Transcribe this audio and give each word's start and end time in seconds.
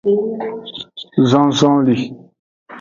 Zon 1.29 1.49
zonlin. 1.59 2.03